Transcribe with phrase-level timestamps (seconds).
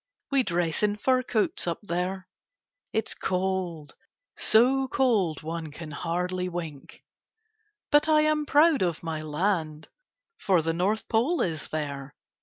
[0.31, 2.27] We dress in fur coats up there.
[2.91, 3.93] It 's cold,
[4.35, 7.03] so cold one can hardly wink.
[7.91, 9.89] But I am proud of my land,
[10.39, 12.15] for the North Pole is there.